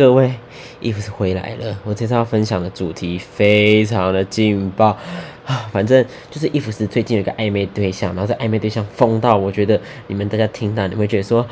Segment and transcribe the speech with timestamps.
[0.00, 0.32] 各位，
[0.80, 1.78] 伊芙斯回来了。
[1.84, 4.96] 我这次要分享的主题非常的劲爆
[5.44, 5.68] 啊！
[5.70, 11.46] 反正就是伊芙斯最近有个暧昧对象，然后这暧昧对象疯到，我觉得你们大家听到，你会觉得说，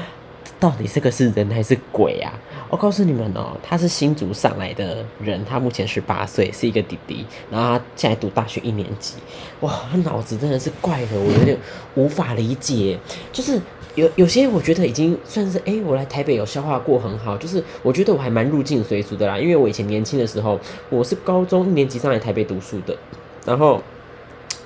[0.61, 2.33] 到底这个是人还是鬼啊？
[2.69, 9.15] 我告诉你们哦，他是新竹上来的人，他目前十八岁，是一个弟弟，然后他现在读大学一年级。
[9.61, 11.57] 哇，他脑子真的是怪的，我有点
[11.95, 12.99] 无法理解，
[13.33, 13.61] 就是。
[13.95, 19.37] 有有些我觉得已经算是哎，我来台北有消化过很好，就是我觉得我还蛮入境随俗的啦。
[19.37, 22.97] 因为我以前年轻的时候，我是高中一年级上来台北读书的，
[23.45, 23.83] 然后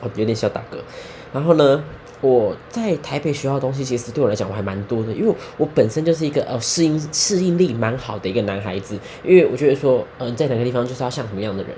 [0.03, 0.77] 哦有点小打嗝，
[1.33, 1.83] 然后呢。
[2.23, 11.73] 我在台北学到的东西，其实对我来讲我还蛮多的，因为我本身就是一个呃适应适应力蛮好的一个男孩子，因为我觉得说，嗯，在哪个地方就是要像什么样的人，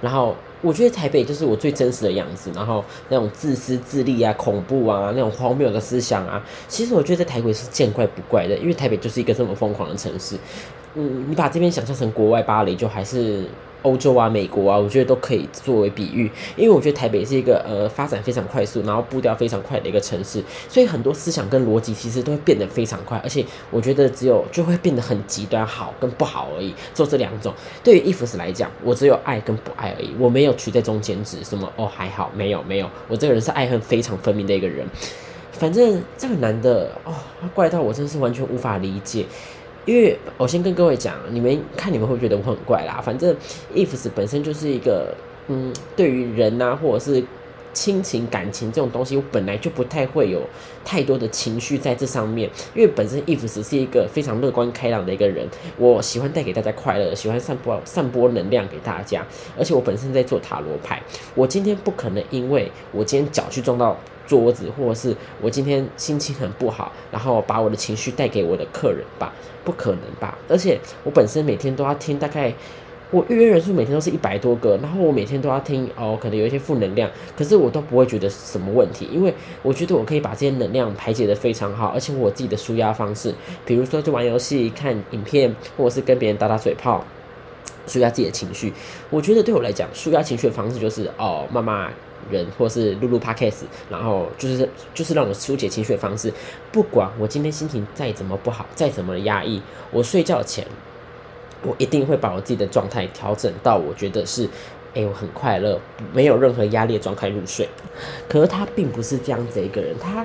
[0.00, 10.36] 然后我觉得台北就是我最真实的样子，然后那种自私自利啊、恐怖啊、那种荒谬的思想啊，其实我觉得在台北是见怪不怪的，因为台北就是一个这么疯狂的城市，
[10.94, 13.44] 嗯，你把这边想象成国外巴黎，就还是。
[13.82, 27.54] 欧洲啊，美国啊，我觉得都可以作为比喻，因为我觉得台北是一个呃发展非常快速，然后步调非常快的一个城市，所以很多思想跟逻辑其实都会变得非常快，而且我觉得只有就会变得很极端，好跟不好而已，做这两种。
[27.82, 34.86] 对于伊芙斯来讲，我只有爱跟不爱而已，我没有取在中间值，什么哦还好，没有没有，我这个人是爱恨非常分明的一个人。
[35.52, 39.26] 反正这个男的哦，他怪到我真是完全无法理解。
[39.90, 43.00] 因为我先跟各位讲，你们看你们会觉得我很怪啦。
[43.04, 43.34] 反正
[43.74, 45.12] ifs 本身就是一个，
[45.48, 47.20] 嗯，对于人呐，或者是
[47.72, 50.42] 亲情感情这种东西，我本来就不太会有
[50.84, 52.48] 太多的情绪在这上面。
[52.72, 55.44] 因为本身 ifs 是一个非常乐观开朗的一个人，
[55.76, 59.26] 我喜欢带给大家快乐，喜欢散播散播能量给大家。
[59.58, 61.02] 而且我本身在做塔罗牌，
[61.34, 63.98] 我今天不可能因为我今天脚去撞到。
[64.30, 69.32] 桌子，或者是我今天心情很不好，然后把我的情绪带给我的客人吧？
[69.64, 70.38] 不可能吧？
[70.48, 72.54] 而且我本身每天都要听，大概
[73.10, 83.34] 我预约人数每天都是一百多个，然后我每天都要听哦，可能有一些负能量，可是我都不会觉得什么问题，因为我觉得我可以把这些能量排解的非常好，而且我自己的舒压方式，
[83.66, 87.04] 比如说就玩游戏、看影片，或者是跟别人打打嘴炮，
[87.88, 88.72] 舒压自己的情绪。
[89.10, 91.90] 我觉得对我来讲，舒压情绪的方式就是哦，妈妈。
[92.30, 96.32] 人，或是录录 podcast，然后就是就是让我疏解情绪的方式。
[96.72, 100.66] 不管我今天心情再怎么不好，再怎么压抑，我睡觉前，
[101.62, 104.48] 我一定会把我自己的状态调整到我觉得是，
[104.94, 105.80] 哎，我很快乐，
[106.12, 107.68] 没有任何压力的状态入睡。
[108.28, 110.24] 可是他并不是这样子一个人，他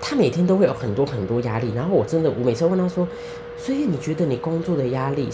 [0.00, 1.72] 他每天都会有很多很多压力。
[1.74, 3.06] 然后我真的，我每次问他说，
[3.56, 5.28] 所以你觉得你工作的压力，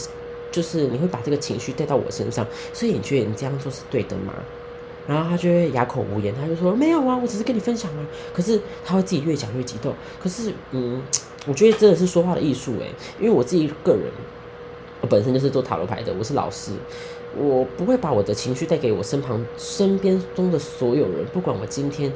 [0.50, 4.32] 就是你会把这个情绪带到我身上，所以你觉得你这样做是对的吗？
[5.06, 8.06] 然后他就会哑口无言，他就说没有啊，我只是跟你分享啊。
[8.32, 9.94] 可是他会自己越讲越激动。
[10.20, 11.02] 可是，嗯，
[11.46, 14.02] 我觉得真的是说话的艺术诶，因为我自己个人，
[15.00, 16.72] 我本身就是做塔罗牌的，我是老师，
[17.36, 22.12] 我不会把我的情绪带给我身旁身边中的所有人，不管我今天。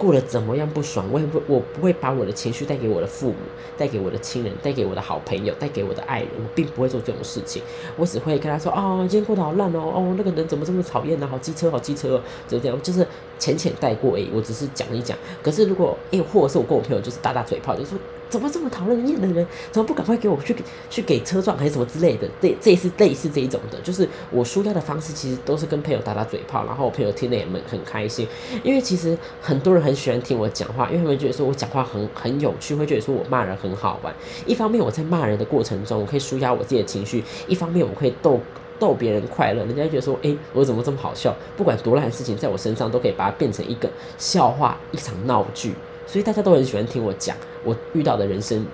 [0.00, 3.36] 过得怎么样不爽，我也不，我不会把我的情绪带给我的父母，
[3.76, 7.62] 带给我的亲人，带给我的好朋友，带给我的爱人，我并不会做这种事情。
[7.96, 11.28] 我只会跟他说：“哦，今天过得好烂哦，哦，那个人怎么这么讨厌呢？
[11.30, 12.18] 好机车，好机车，
[12.48, 13.06] 就这样，就是
[13.38, 14.30] 浅浅带过而已。
[14.34, 15.18] 我只是讲一讲。
[15.42, 17.98] 可是如果，哎，或者是我跟我朋友就是打打嘴炮，就说。”
[18.30, 19.44] 怎么这么讨人厌的人？
[19.72, 20.54] 怎么不赶快给我去
[20.88, 22.28] 去给车撞还是什么之类的？
[22.40, 28.28] 这这是类似这一种的，就是我输掉的方式，其实都是跟朋友打打嘴炮，然后我朋友听得也很很开心。
[28.62, 34.14] 因为其实很多人很很喜欢听我讲话，因为他们觉得说我讲话很很有趣，会觉得说我骂人很好玩。
[34.46, 38.38] 一方面我在骂人的过程中，我可以舒压我自己的情绪；一方面我可以逗
[38.78, 41.34] 逗别人快乐，人家觉得说，哎，我怎么这么好笑？
[41.56, 45.74] 不管多烂的事情，在我身上都可以把它变成一个笑话，一场闹剧。
[46.06, 48.64] 所以大家都很喜欢听我讲我遇到的人生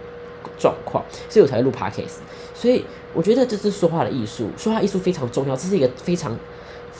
[0.58, 2.16] 状况，所以我才会录 podcast。
[2.54, 2.84] 所以
[3.14, 6.38] 我觉得这是说话的艺术，说话艺术非常重要，这是一个非常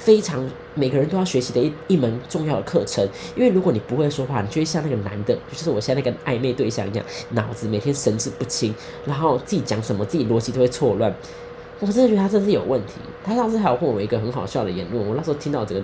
[0.06, 3.04] 非常每个人都要学习的一一门重要的课程。
[3.34, 8.72] 因为如果你不会说话，你就会像那个男的，就是我现在那个暧昧对象一样，脑子每天神志不清，
[9.04, 11.12] 然后自己讲什么自己逻辑都会错乱。
[11.80, 12.92] 我真的觉得他真是有问题。
[13.24, 15.82] 他上次还有问我一个很好笑的言论，我那时候听到这个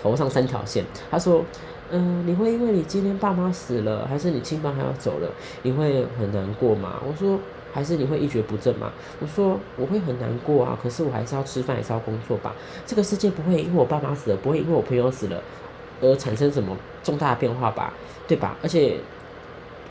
[0.00, 1.44] 头上三条线，他说。
[1.92, 5.28] 嗯，你会因为你今天爸妈死了，还是你亲爸还要走了，
[5.62, 7.02] 你会很难过吗？
[7.04, 7.36] 我说，
[7.72, 8.92] 还是你会一蹶不振吗？
[9.20, 12.54] 我说，我会很难过啊，可是我还是要吃饭，还是要工作吧。
[12.86, 15.42] 这个世界不会因为我爸妈死了，不会因为我朋友死了
[16.00, 17.92] 而产生什么重大的变化吧？
[18.26, 18.56] 对吧？
[18.62, 18.96] 而且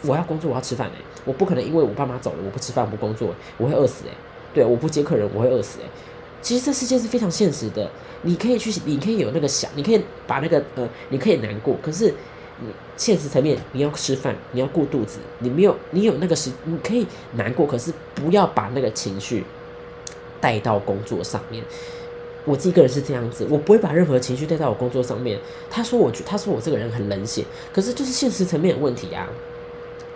[0.03, 4.13] 我要工作，我要吃饭哎，我不可能因为我爸妈走了，我不吃饭不工作，我会饿死哎。
[4.53, 5.89] 对，我不接客人，我会饿死哎。
[6.41, 7.89] 其实这世界是非常现实的，
[8.21, 12.13] 你可以去，你可以有那个想，你可以把那个呃，你可以难过，可是
[12.61, 12.67] 你
[12.97, 19.43] 现实层面你要吃饭，你要顾肚子，你没有，你有那个时，你可以难过，可是不要把那个情绪
[20.41, 21.63] 带到工作上面。
[22.45, 25.39] 我自己个人是这样子，我不会把任何情绪带到我工作上面。
[25.69, 29.29] 他说我，他说我这个人很冷血，可是就是现实层面的问题啊，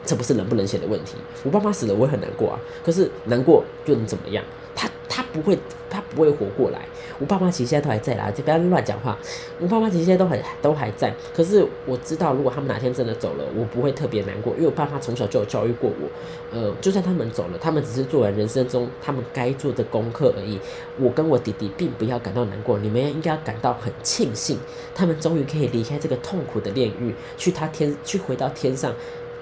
[0.06, 1.16] 这不是冷不冷血的问题。
[1.44, 4.44] 我爸妈死了，我会很难过啊，可是难过又能怎么样？
[4.76, 5.58] 他他不会，
[5.90, 6.80] 他不会活过来。
[7.20, 9.18] 我爸妈其实现在都还在啦，就不要乱讲话。
[9.60, 16.10] 我爸妈其实现在都还都还在，可是我知道，如果他们哪天真的走了，我不会特别难过，因为我爸妈从小就有教育过我。
[16.52, 20.60] 呃，就算他们走了，他们只是做完人生中他们该做的功课而已。
[21.00, 24.58] 我跟我弟弟并不要感到难过，你们应该要感到很庆幸，
[24.96, 28.94] 他们终于可以离开这个痛苦的炼狱，去他天，去回到天上。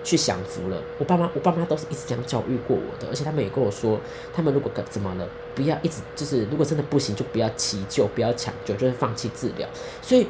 [0.03, 0.81] 去享福了。
[0.97, 3.99] 我爸妈，我爸妈都是一直这样教育过我的，而且他们也跟我说，
[4.33, 9.67] 他们如果怎么了，不要一直就是，如果真的不行，就不要急救，不要抢救，就是放弃治疗。
[10.01, 10.27] 所以，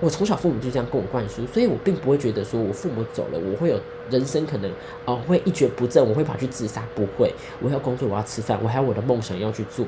[0.00, 3.80] 我从小父母就这样跟我灌输，所以我并不会觉得说我父母走了，我会有
[4.10, 4.70] 人生可能
[5.04, 7.32] 哦会一蹶不振，我会跑去自杀，不会。
[7.60, 9.86] 我要工作，我要吃饭，我还有我的梦想要去做。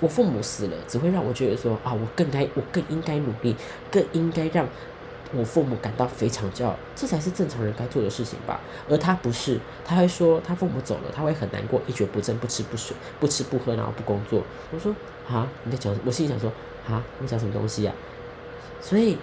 [0.00, 3.54] 我父母死了，只会让我觉得说啊，我更该，我更应该努力，
[3.90, 4.66] 更应该让。
[5.34, 8.60] 我父母感到非常骄傲，这才是正常人该做的事情吧。
[8.88, 14.42] 而他不是，他会说他父母走了，他会很难过，一蹶不振，不吃不睡，不吃不喝，然后不工作。
[14.72, 14.94] 我说
[15.28, 15.94] 啊，你在讲？
[16.04, 16.50] 我心里想说
[16.88, 17.92] 啊，你讲什么东西呀？
[18.80, 19.18] 所以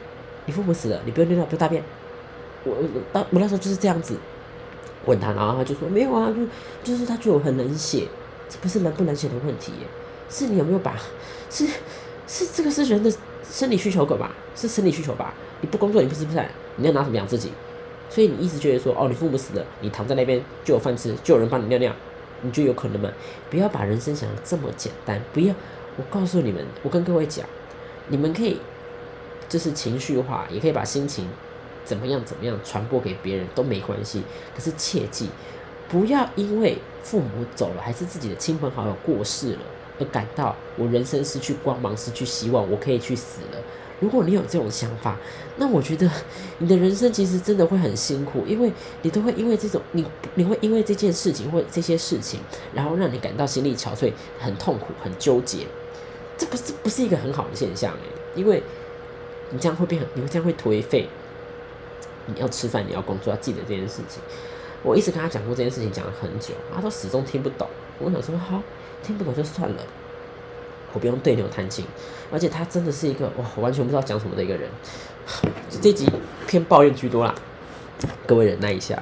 [0.45, 1.83] 你父母死了，你不用尿尿，不用大便。
[2.63, 2.75] 我
[3.11, 4.15] 当我那时候就是这样子
[5.05, 6.31] 问他，然后他就说没有啊，
[6.83, 8.07] 就就是他觉得我很冷血，
[8.47, 9.73] 这不是冷不冷血的问题，
[10.29, 10.95] 是你有没有把
[11.49, 11.67] 是
[12.27, 13.11] 是这个是人的
[13.43, 14.31] 生理需求吧？
[14.55, 15.33] 是生理需求吧？
[15.61, 17.51] 你不工作，你不吃不饭，你要拿什么养自己？
[18.09, 21.91] 所以你一直觉得说，哦，你父母死了，你躺在那边就有饭吃，就有人帮你尿尿，
[22.41, 23.09] 你就有可能吗？
[23.49, 25.21] 不要把人生想的这么简单。
[25.33, 25.53] 不要，
[25.97, 27.45] 我告诉你们，我跟各位讲，
[28.09, 28.59] 你们可以
[29.49, 31.27] 就是情绪化，也可以把心情
[31.83, 34.23] 怎么样怎么样传播给别人都没关系。
[34.55, 35.29] 可是切记，
[35.89, 39.59] 不要因为父母走了，还是自己的亲朋好友过世了，
[39.99, 43.57] 而感到我人生失去光芒，失去希望，我可以去死了。
[43.99, 45.17] 如果你有这种想法，
[45.57, 46.09] 那我觉得
[46.57, 48.71] 你的人生其实真的会很辛苦，因为
[49.01, 50.05] 你都会因为这种你
[50.35, 52.39] 你会因为这件事情或这些事情，
[52.73, 55.67] 然后让你感到心力憔悴、很痛苦、很纠结，
[56.37, 57.99] 这不是不是一个很好的现象诶，
[58.35, 58.61] 因为
[59.51, 61.07] 你这样会变，你会这样会颓废。
[62.27, 64.19] 你要吃饭，你要工作，要记得这件事情。
[64.81, 67.67] 我一直跟他讲过这件事情，讲了很久，他都始终听不懂。
[67.99, 68.63] 我想说，好，
[69.05, 69.77] 听不懂就算了。
[70.93, 71.83] 我不用对牛弹琴，
[72.31, 74.69] 而且他真的是一个哇，完全不知道讲什么的一个人。
[75.81, 76.09] 这集
[76.47, 77.35] 偏抱怨居多啦，
[78.25, 78.97] 各位忍耐一下。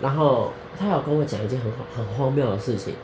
[0.00, 2.94] 然后他有跟我讲一件很好、很荒谬的事情。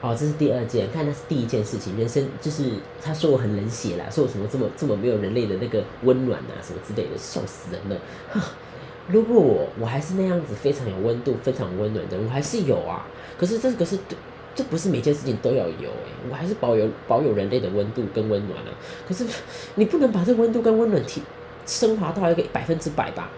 [0.00, 1.98] 哦，这是第二件，看那是第一件事情。
[1.98, 2.70] 人生就是
[3.02, 8.00] 他说我很冷血啦，说我什么这么这么没有人类的那个温暖啊，什么之类的，笑死人了。
[9.08, 13.04] 如果我我还是那样子非常有温度、非常温暖的，我还是有啊。
[13.36, 14.16] 可是这个是对。
[14.54, 18.70] 这不是每件事情都要有诶，我还是保有保有人类的温度跟温暖啊。
[19.06, 19.26] 可是
[19.74, 21.20] 你不能把这温度跟温暖提
[21.66, 23.30] 升华到一个百分之百吧？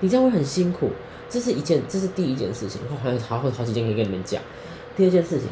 [0.00, 0.90] 你这样会很辛苦。
[1.30, 2.80] 这是一件，这是第一件事情。
[2.90, 4.42] 我好像好好好几件可以跟你们讲。
[4.96, 5.48] 第二件事情，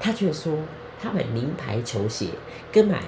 [0.00, 0.54] 他却说
[1.00, 2.26] 他买名牌球鞋
[2.72, 3.00] 跟买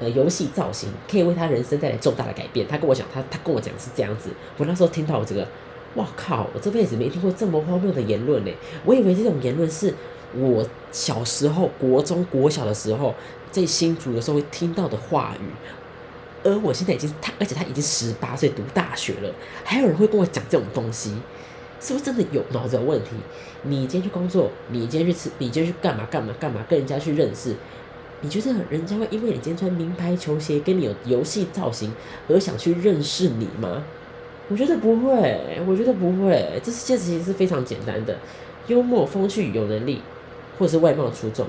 [0.00, 2.66] 呃游戏造型可以为他人生带来重大的改变。
[2.66, 4.30] 他跟我讲，他他跟我讲是这样子。
[4.56, 5.46] 我那时候听到这个，
[5.94, 6.46] 哇靠！
[6.52, 8.50] 我这辈子没听过这么荒谬的言论呢。
[8.84, 9.94] 我以为这种言论是。
[10.36, 13.14] 我小时候，国中、国小的时候，
[13.50, 15.46] 在新竹的时候会听到的话语，
[16.42, 19.32] 而我现在已经他，而且他已经十八岁读大学了，
[19.64, 21.14] 还有人会跟我讲这种东西，
[21.80, 23.10] 是不是真的有脑子有问题？
[23.62, 27.54] 你今天去工作，你今天去吃，你今天去干嘛干嘛干嘛，跟人家去认识，
[28.20, 31.92] 你觉得人家会因为你今天穿名牌球鞋，跟你有游戏造型
[32.28, 33.84] 而想去认识你吗？
[34.48, 38.18] 我觉得不会，我觉得不会，这世界其实是非常简单的，
[38.66, 40.02] 幽默、风趣、有能力。
[40.58, 41.46] 或者是外貌出众，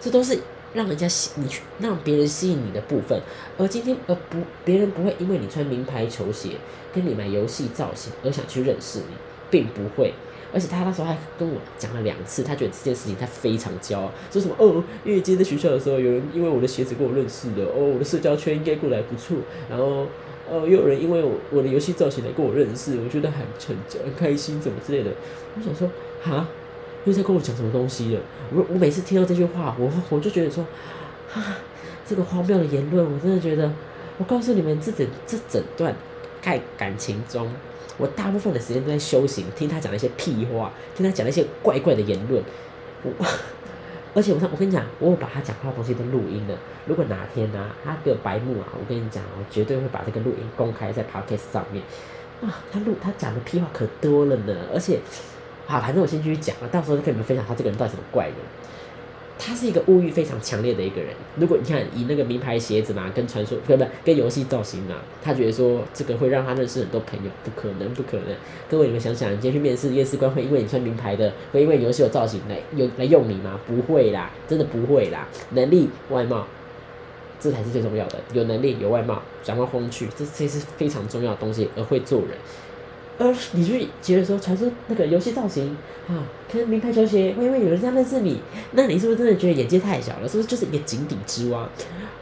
[0.00, 0.38] 这都是
[0.74, 3.20] 让人家吸你去让别人吸引你的部分。
[3.58, 6.50] 而今天，而不别人不会因为你穿名牌球鞋，
[6.94, 9.14] 跟你买游戏造型而想去认识你，
[9.50, 10.14] 并不会。
[10.54, 19.38] 而且他那时候还跟我讲了两次，他觉得这件事情他非常骄傲，说什么哦，因为今天在学校的时候，有人因为我的鞋子跟我认识的，哦，我的社交圈应该过来不错。
[19.70, 20.06] 然后，
[20.50, 25.10] 哦，又有人因为我我的游戏造型来跟我认识，我觉得很很很开心，怎么之类的。
[25.56, 25.90] 我想说，
[26.22, 26.46] 哈。
[27.04, 28.20] 又在跟我讲什么东西了？
[28.54, 30.64] 我我每次听到这句话，我我就觉得说，
[31.34, 31.58] 啊，
[32.06, 33.72] 这个荒谬的言论，我真的觉得，
[34.18, 35.92] 我告诉你们，这整这整段
[36.40, 37.52] 在感情中，
[37.98, 42.42] 我大部分的时间都在修行，听他讲那些屁话，听他讲那些怪怪的言论。
[43.02, 43.10] 我
[44.14, 46.54] 而且我我跟你讲，我有把他讲话的东西都录音了。
[46.86, 51.82] 如果哪天呢，他给我白目啊，我跟你讲，我绝对会把这个录音公开在 podcast 上面。
[52.42, 55.00] 啊，他录他讲的屁话可多了呢，而且。
[55.72, 58.34] 好，反正我先继续讲了，到时候就跟你们分享他这个人到底什么怪人。
[59.38, 61.14] 他是一个物欲非常强烈的一个人。
[61.36, 68.26] 如果你看以那个名牌鞋子嘛，跟传说不不跟游戏造型嘛，他觉得说这个会让他认识很多朋友，不可能，不可能。
[68.68, 73.58] 各位你们想想，你今天去面试，面试官会因为你穿名牌的，会因为游戏有造型来有来用你吗？
[73.66, 75.26] 不会啦，真的不会啦。
[75.52, 76.46] 能力、外貌，
[77.40, 78.20] 这才是最重要的。
[78.34, 82.32] 有能力、有外貌，讲话风趣，这这是非常重要的东西，而会做人。
[83.18, 85.76] 而你就觉得说，传说那个游戏造型
[86.08, 88.40] 啊，跟名牌球鞋，会因为有人这样认识你，
[88.72, 90.28] 那你是不是真的觉得眼界太小了？
[90.28, 91.68] 是不是就是一个井底之蛙？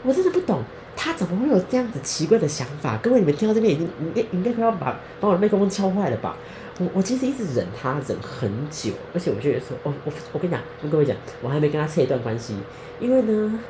[0.03, 0.63] 我真的不懂，
[0.97, 2.97] 他怎么会有这样子奇怪的想法？
[2.99, 6.37] 各位，你们听到这边已经应该应该快要把把我的麦克风敲坏了吧？
[6.79, 12.57] 我我其实一直忍他忍很久，而且我觉得说，哦，我我跟你讲，跟各位讲，我还没跟他切一段关系，
[12.99, 13.61] 因为呢，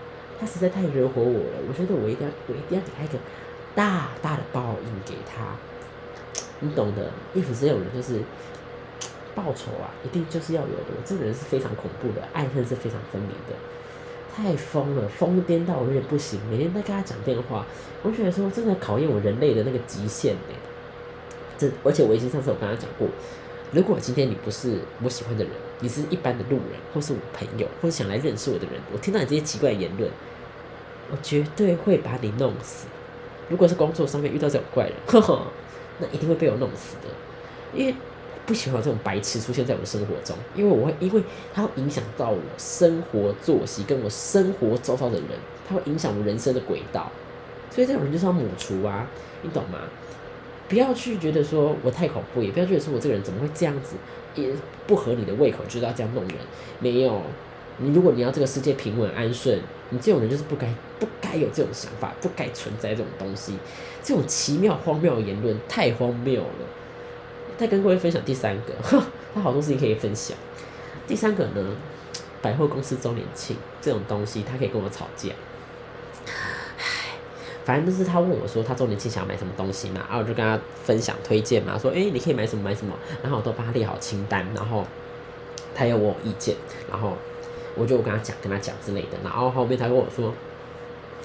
[0.40, 1.58] 他实在太惹火我了。
[1.68, 3.18] 我觉得我一定要我一定要给他一个
[3.74, 5.44] 大大的报应给他。
[6.60, 8.20] 你懂的，伊芙斯这种人就是
[9.34, 10.92] 报仇啊，一定就是要有的。
[11.04, 13.54] 这个人是非常恐怖的，爱恨是非常分明的，
[14.34, 16.38] 太疯了，疯癫到我有点不行。
[16.50, 17.64] 每天在跟他讲电话，
[18.02, 20.54] 我觉得说真的考验我人类的那个极限呢。
[21.56, 23.08] 这而且我已经上次我跟他讲过，
[23.72, 30.10] 如果今天你不是我喜欢的人，你是一般的路人，或是我朋友，或是想来认识我的人，我听到你这些奇怪的言论，
[31.10, 32.86] 我绝对会把你弄死。
[33.48, 35.42] 如果是工作上面遇到这种怪人，呵呵。
[36.00, 37.08] 那一定会被我弄死的，
[37.74, 37.94] 因为
[38.46, 41.22] 不喜欢这种白痴出现在我的生活中，因为我会，因为
[41.54, 45.28] 它会影响到我生活作息，跟我生活周遭的人，
[45.68, 47.12] 它会影响我人生的轨道，
[47.70, 49.06] 所以这种人就是要抹除啊，
[49.42, 49.78] 你懂吗？
[50.68, 53.96] 不要去觉得说我太恐怖，也不要觉得说我这个人怎么会这样子，
[54.34, 54.50] 也
[54.86, 56.36] 不合你的胃口，就是要这样弄人，
[56.78, 57.22] 没有。
[57.82, 59.58] 你如果你要这个世界平稳安顺，
[59.88, 60.68] 你这种人就是不该
[60.98, 63.56] 不该有这种想法，不该存在这种东西，
[64.02, 66.66] 这种奇妙荒谬的言论太荒谬了。
[67.56, 68.74] 再跟各位分享第三个，
[69.34, 70.36] 他 好多事情可以分享。
[71.06, 71.74] 第三个呢，
[72.42, 75.30] 百货公司周年庆这种东西，他可以跟我吵架。
[76.26, 77.16] 唉，
[77.64, 84.86] 反正就是他问我说他周年庆想要买什么东西嘛，然后我就跟他分享推荐嘛，说哎你可以买什么买什么，然后我都帮他列好清单，然后
[85.74, 86.54] 他有我意见，
[86.90, 87.16] 然后。
[87.74, 90.32] 我就跟他讲，跟他讲之类的，然后后面他跟我说，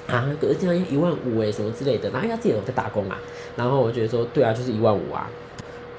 [0.07, 3.19] 啊，可是这样一万五诶，什么之类的，然后他自己有在打工啊，
[3.55, 5.29] 然后我觉得说，对啊，就是一万五啊，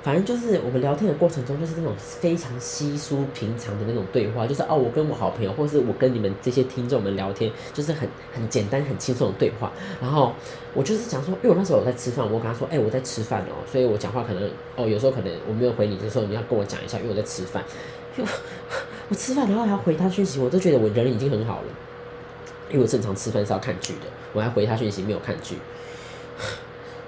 [0.07, 9.73] 反正就是我们聊天的过程中，就是那种非常稀疏平常的那种对话，就是哦，我跟我好朋友，或是我跟你们这些听众们聊天，就是很很简单、很轻松的对话。
[10.01, 10.33] 然后
[10.75, 17.65] 我就是讲说，因为我那时候我在吃饭，我跟他说，哎，我在吃饭哦，所以我讲话可能哦，有时候可能我没有回你的时候，你要跟我讲一下，因为我在吃饭。
[18.17, 18.23] 就
[19.11, 21.69] 我吃饭，然后还要回他讯息，我都觉得我人已经很好了。
[22.71, 25.57] 因为我正常吃饭是要看剧的，我还回他讯息没有看剧，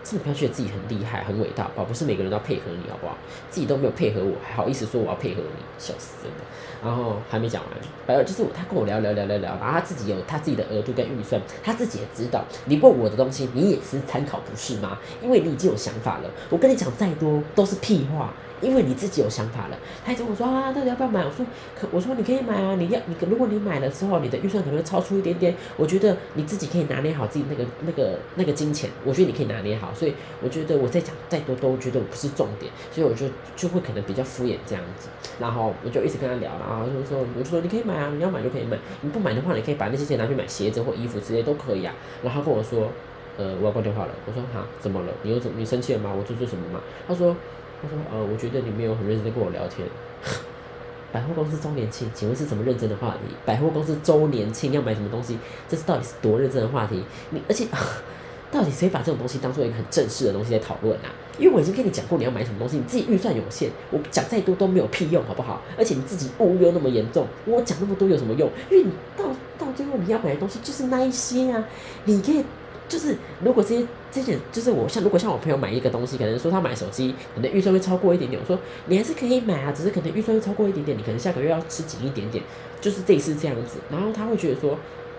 [0.09, 3.15] 真的不要觉得自己很厉害、很伟大，好不是每个人都要配合你，好不好？
[3.51, 6.45] 自己都没有配合我，还好意思说我要配合你，笑死真的。
[6.83, 7.73] 然后还没讲完，
[8.07, 12.43] 反正就是他跟我聊聊聊聊聊，然后他自己有他自己的额度跟预算，他自己也知道。
[12.65, 14.99] 你问我的东西，你也是参考不是吗？
[15.23, 16.31] 因为你已经有想法了。
[16.49, 18.33] 我跟你讲再多都是屁话。
[18.61, 21.25] 因为你自己有想法了，他还跟我说啊，到底要不要买？
[21.25, 21.45] 我说
[21.79, 42.89] 可，我说你可以买啊，你要你如果你买了之后，你的预算可能会超出一点点，我觉得你自己可以拿捏好自己那个那个那个金钱，我觉得你可以拿捏好，所以我觉得我再讲再多都觉得我不是重点，所以我就就会可能比较敷衍这样子，然后我就一直跟他聊，然后就说我就说你可以买啊，你要买就可以买，你不买的话，你可以把那些钱拿去买鞋子或衣服之类都可以啊，然后他跟我说，
[43.37, 45.13] 呃，我要挂电话了，我说哈，怎么了？
[45.23, 46.13] 你又怎你生气了吗？
[46.17, 46.81] 我做错什么吗？
[47.07, 47.37] 他说。
[47.81, 49.87] 他说：“呃，我觉得你没有很认真的跟我聊天。
[51.11, 53.35] 百货公司周年庆，请问是什么认真的话题？
[53.47, 55.39] 百货公司周年庆要买什么东西？
[55.69, 57.03] 这是到底是多认真的话题？
[57.31, 57.67] 你而且，
[58.53, 61.09] 到底谁把这种东西当做一个很正式的东西在讨论啊？
[61.39, 65.63] 因为我已经跟你讲过你要买什么东西，你自己预算有限，我讲再多都没有屁用，好不好？
[65.79, 68.51] 而且你自己物又那么严重，我讲那么多有什么用？
[68.71, 69.25] 因为你到
[69.57, 71.65] 到最后你要买的东西就是那一些啊，
[72.05, 72.45] 你可以。”
[72.89, 73.15] 就是
[73.45, 78.41] 如果这些这些，就是我像如果像我朋友买一个东西，可能说他买手机，可能预算会超过一点点。
[78.43, 82.43] 我说你还是可以买啊，只是可能预算会超过一点点，你可能下个月要吃紧一点点。
[82.81, 84.79] 就是这一次这样子，然后他会觉得说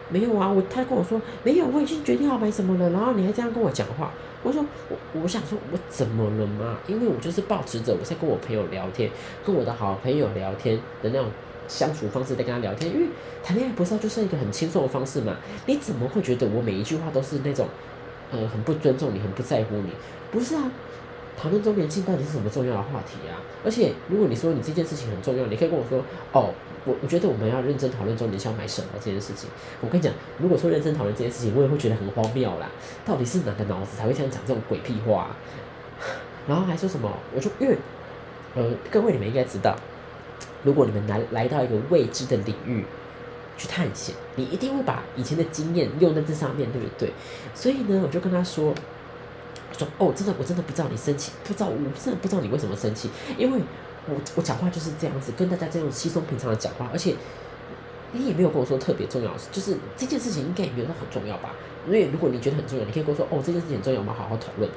[0.10, 4.12] 没有啊，我他跟我说没有，我已经决定要买什么了，然后你还这样跟我讲话。
[4.42, 6.78] 我说我我想说我怎么了嘛？
[6.88, 9.12] 因为我就是保持着我在跟我朋友聊天，
[9.46, 11.28] 跟我的好朋友聊天的那种。
[11.70, 13.08] 相处方式在跟他聊天，因为
[13.42, 15.38] 谈恋爱不是就是一个很轻松的方式嘛？
[15.68, 17.68] 你怎么会觉得我每一句话都是那种，
[18.32, 19.92] 呃，很不尊重你，很不在乎你？
[20.32, 20.72] 不是啊，
[21.38, 23.40] 讨论周年庆到底是什么重要的话题啊？
[23.64, 26.00] 而且如果你说你这件事情很重要，你可以跟我说，
[26.34, 26.52] 哦，
[26.86, 29.50] 我我觉得我们要认真讨论周年庆要买什么这件事情。
[29.80, 32.68] 我跟你讲，如果说认真讨论这件事情，我也会觉得很荒谬啦。
[33.06, 35.28] 到底是哪个脑子才会这样讲这种鬼屁话？
[36.48, 37.12] 然后还说什么？
[37.36, 37.78] 我就因为，
[38.56, 39.76] 呃，各位你们应该知道。
[40.64, 42.86] 如果你们来来到一个未知的领域，
[43.58, 47.12] 去探险，你一定会把以前的经验用在这上面，对不对？
[47.54, 53.60] 所以呢，我就跟他说，我说哦，真的，我真的不知道你生气，不知道，我真的不知道你为什么生气，因为
[54.08, 57.16] 我我讲话就是这样子，跟大家这样稀松平常的讲话，而且
[58.14, 61.54] 你也没有跟我说特别重要的事，就是这件事情应该也没有很重要吧？
[61.86, 64.70] 因为如果你觉得很重要，你可以跟我说，哦，这件事情很重要，我们好好讨论。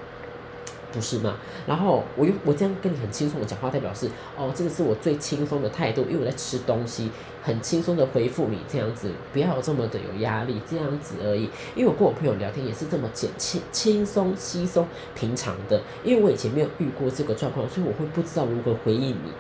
[0.93, 1.37] 不是吗？
[1.67, 4.07] 然后我用我这样跟你很轻松的讲话，代表是
[4.37, 7.11] 哦，这个是我最轻松的态度，因为我在吃东西，
[7.43, 11.49] 很轻松的回复你这样子，不要这么的有压力，这样子而已。
[11.75, 19.33] 因为我跟我朋友聊天也是这么简轻轻松稀松平常的，因为我以前没有遇过这个状况，所以我会不知道如何回应你。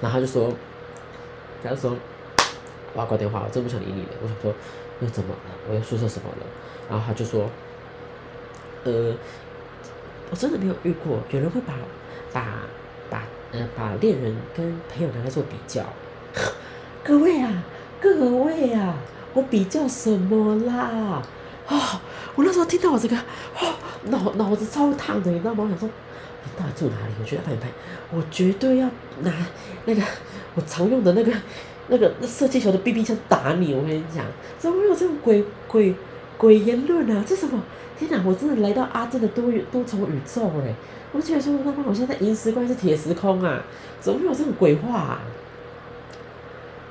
[0.00, 0.52] 然后他就说，
[1.62, 1.94] 他说
[2.94, 4.08] 我要挂电话，我真不想理你了。
[4.22, 4.52] 我想说
[5.00, 5.40] 又怎么了？
[5.68, 6.46] 我又说错什么了？
[6.88, 7.50] 然后他就说，
[8.84, 9.14] 呃。
[10.30, 11.74] 我真的没有遇过有人会把
[12.32, 12.62] 把
[13.10, 13.22] 把
[13.52, 15.82] 呃把恋人跟朋友拿来做比较，
[17.02, 17.64] 各位啊，
[18.00, 18.94] 各位啊，
[19.34, 21.22] 我比较什么啦？
[21.66, 22.02] 啊，
[22.36, 25.64] 我那时候听到我这个，哦脑脑子超烫的，你知道吗？
[25.64, 25.88] 我想说，
[26.44, 27.12] 你到底住哪里？
[27.20, 27.68] 我绝对拍拍，
[28.12, 28.88] 我绝对要
[29.22, 29.32] 拿
[29.84, 30.02] 那个
[30.54, 31.32] 我常用的那个
[31.88, 33.74] 那个射气球的 BB 枪打你！
[33.74, 34.24] 我跟你讲，
[34.58, 35.94] 怎么会有这种鬼鬼
[36.40, 37.22] 鬼言论啊？
[37.28, 37.62] 这什么？
[37.98, 38.22] 天哪！
[38.26, 40.74] 我真的来到阿珍的多多重宇宙哎！
[41.12, 43.62] 我觉得说他妈，我现在银时空是铁时空啊？
[44.00, 44.98] 怎么会有这种鬼话？
[44.98, 45.20] 啊？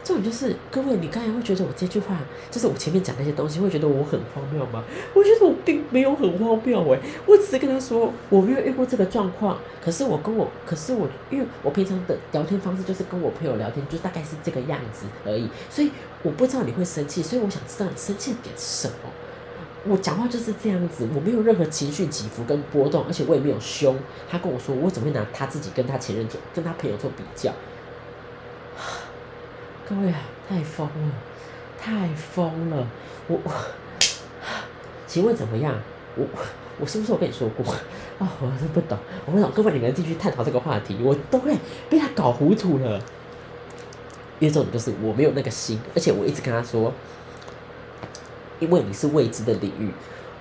[0.03, 2.15] 这种就是各位，你刚才会觉得我这句话，
[2.51, 4.83] 就是我前面讲那些东西，会觉得我很荒谬吗？
[5.15, 9.57] 我觉得我并没有很荒谬哎，我只是跟他说我没有遇过这个状况。
[9.83, 15.49] 可是我跟我，可是我，因为我平常的聊天方式就是跟我朋友聊天，就大概是这个样子而已。
[15.71, 15.89] 所以
[16.21, 19.09] 我不知道你会生气，所以我想知道你生气点什么。
[19.85, 23.97] 我讲话就是这样子，我没有任何情绪起伏跟波动，而且我也没有凶。
[24.29, 27.53] 他跟我说，我怎么会拿他自己跟他前任做，跟他朋友做比较？
[29.87, 30.19] 各位啊，
[30.49, 31.11] 太疯了，
[31.79, 32.85] 太疯了！
[33.27, 33.51] 我我，
[35.07, 35.73] 请问怎么样？
[36.15, 36.25] 我
[36.79, 37.73] 我是不是我跟你说过
[38.19, 38.29] 啊？
[38.41, 39.49] 我是不懂，我不懂。
[39.55, 41.57] 各位，你们继续探讨这个话题，我都会
[41.89, 43.01] 被他搞糊涂了。
[44.39, 46.93] 因为这种就是我没有那个心，而且我一直跟他说。
[48.59, 49.89] 因为你是未知的领域，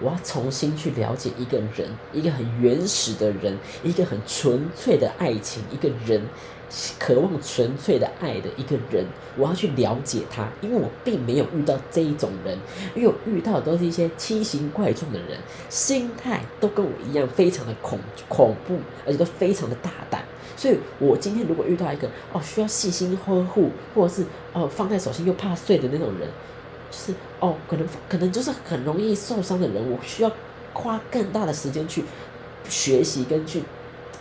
[0.01, 6.23] 我要重新去了解一个人，一个很原始的人，一个很纯粹的爱情，一个人
[6.99, 9.05] 渴望纯粹的爱的一个人，
[9.37, 10.49] 我要去了解他。
[10.61, 12.59] 因为我并没有遇到这一种人，
[12.95, 20.23] 因为我遇到的都是一些奇形怪状的人，心态都跟我一样，非常的恐恐怖，而且都非常的大胆。
[20.57, 26.29] 所以我今天如果遇到一个哦需要细心呵护，或者是哦放在手心又怕碎的那种人。
[26.91, 30.33] 就是哦，可能可能就是很容易受伤的人，我需要
[30.73, 32.03] 花更大的时间去
[32.69, 33.63] 学习跟去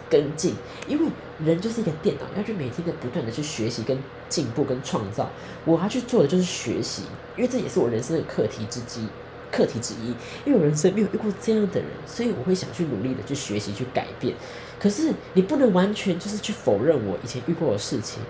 [0.10, 0.54] 跟进，
[0.88, 1.10] 因为
[1.46, 5.30] 人就是一个电脑，要去每天的不断的去学习跟进步跟创造。
[5.66, 7.04] 我要去做的就是学习，
[7.36, 9.08] 因为这也是我人生的课题之一，
[9.52, 10.08] 课题之一。
[10.46, 14.36] 因为我人生没有遇过这样的人，所以我会想去努力的去学习去改变。
[14.80, 18.22] 可是你不能完全就是去否认我以前遇过的事情，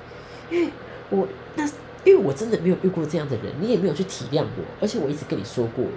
[0.52, 0.71] 因为
[1.10, 1.67] 我那。
[2.08, 5.91] 因为我真的没有遇过这样的人，你也没有去体谅我，而且我一直跟你说过了，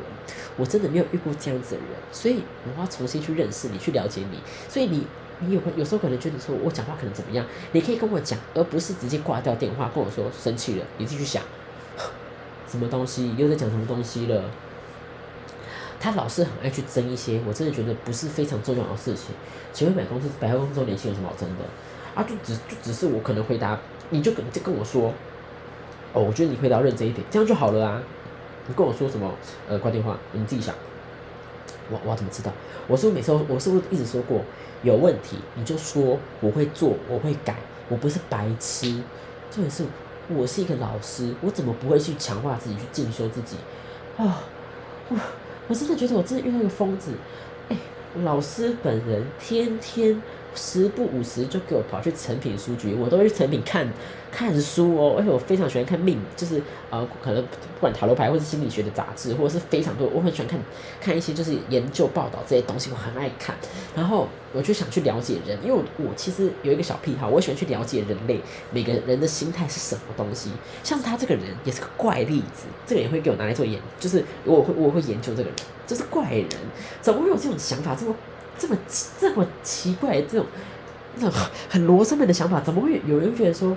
[0.56, 4.38] 我真的没有遇过这样子的人，所以我要重新去认识你，去了解你。
[4.68, 5.06] 所以你，
[5.38, 11.44] 你有有时候可能觉得说我讲话可能怎么样，你可以跟我讲，而不是直接挂掉电话跟我说生气了，你自己去想，
[12.66, 14.50] 什么东西又在讲什么东西了？
[16.00, 19.26] 他老是很爱去争一些我真的觉得不是非常重要的事情。
[19.72, 21.64] 请问买公司百货公司周年庆有什么好争的？
[22.16, 25.14] 啊，就只就只是我可能回答，你就跟就跟我说。
[26.12, 28.02] 哦，我觉得你回答认真一点，这样就好了啊！
[28.66, 29.32] 你跟我说什么？
[29.68, 30.74] 呃，挂电话，你自己想。
[31.90, 32.52] 我我怎么知道？
[32.86, 34.40] 我是不是每次我是不是一直说过
[34.82, 37.56] 有问题你就说我会做我会改，
[37.88, 39.02] 我不是白痴。
[39.50, 39.84] 重点是，
[40.28, 43.56] 我是一个老师，我怎么不会去强化自己去进修自己？
[44.16, 44.44] 啊，
[45.08, 45.16] 我
[45.68, 47.12] 我真的觉得我真的遇到一个疯子。
[47.68, 47.76] 哎，
[48.22, 50.20] 老师本人天天
[50.54, 53.88] 十不五十就给我跑去成品书局，我都会去成品看。
[54.32, 60.60] 看书哦，而且我非常喜欢看命，就是呃，可能不管塔罗牌或者心理学的杂志，或者是非常多，我很喜欢看
[61.00, 63.56] 看一些就是研究报道这些东西，我很爱看。
[63.92, 70.52] 然后我就想去了解人，因为我我其实有一个小癖好，我喜欢去了解人类每个人的心态是什么东西。
[70.84, 75.52] 像他这个人也是个怪例子，这个也会给我拿来做研，就是我会我会研究这个人，
[75.88, 76.48] 就是怪人，
[77.00, 78.14] 怎么会有这种想法，这么
[78.60, 78.76] 这么
[79.18, 80.46] 这么奇怪，这种
[81.16, 83.76] 那种很罗生门的想法，怎么会有人觉得说？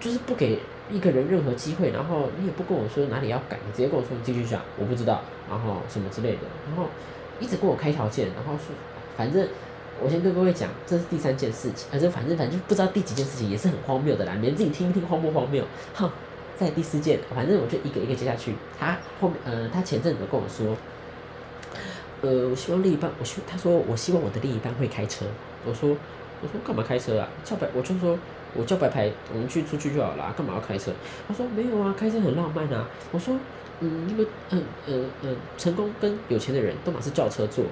[0.00, 0.60] 就是不给
[0.92, 6.84] 一个人任何机会，然后你也不跟我说哪里要改，你直接跟我说你继续讲，我不知道，然后什么之类的，然后
[7.40, 8.72] 一直跟我开条件，然后说
[9.16, 9.48] 反正
[10.00, 15.64] 我先跟各位讲，这是第三件事情，反正反正反正不知道第几件事情，也是很荒谬的啦，你们自己听一听荒不荒谬？
[15.94, 16.08] 哼，
[16.56, 18.54] 在第四件，反正我就一个一个接下去。
[18.78, 20.76] 他后面，呃，他前阵子跟我说，
[22.22, 25.24] 呃，我希望另一半，我希他说我希望我的另一半会开车。
[25.64, 27.28] 我说我说干嘛开车啊？
[27.44, 28.18] 叫白，我就说
[28.54, 30.90] 我叫白牌，我们去出去就好了，干嘛要开车？
[31.26, 32.88] 他说没有啊，开车很浪漫啊。
[33.12, 33.36] 我说
[33.80, 37.64] 嗯，因为嗯嗯嗯，成功跟有钱的人都嘛是叫车坐，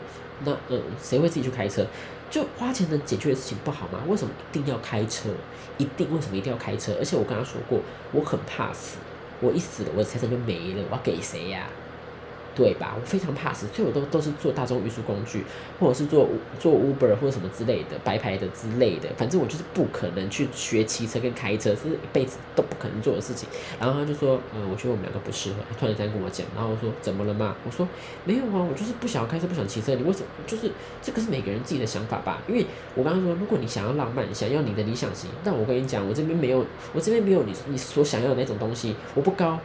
[0.44, 1.84] 那嗯，谁会自己去开车？
[2.30, 4.00] 就花钱能解决的事情不好吗？
[4.06, 5.30] 为什么一定要开车？
[5.78, 6.94] 一定为什么一定要开车？
[6.98, 7.80] 而且我跟他说过，
[8.12, 8.98] 我很怕死，
[9.40, 11.66] 我一死了，我的财产就没了，我要给谁呀？
[12.56, 12.96] 对吧？
[12.98, 15.44] 我非常怕死，所以我都都是坐大众运输工具，
[15.78, 16.26] 或者是坐
[16.58, 19.10] 坐 Uber 或者什么之类的白牌的之类的。
[19.16, 23.46] 反正我就是不可能去学骑车跟开车，是一辈子都不可能做的事情。
[23.78, 25.56] 然后他就说，嗯，我觉得我们两个不适合。
[25.78, 27.54] 突然间跟我讲，然后我说怎么了嘛？
[27.66, 27.86] 我说
[28.24, 29.94] 没有啊，我就是不想开车，不想骑车。
[29.94, 30.26] 你为什么？
[30.46, 30.70] 就是
[31.02, 32.40] 这个是每个人自己的想法吧。
[32.48, 32.64] 因为
[32.94, 36.64] 我刚刚说，如果你想要浪漫，想要你的理想型，但我跟你讲，我这边没有，
[36.94, 39.58] 我这边没有你你所想要的那种东西，我不高。